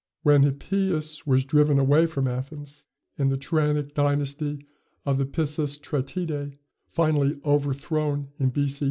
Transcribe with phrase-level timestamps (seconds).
[0.23, 2.85] When Hippias was driven away from Athens,
[3.19, 4.65] and the tyrannic dynasty
[5.05, 8.79] of the Pisistratidæ finally overthrown in B.C.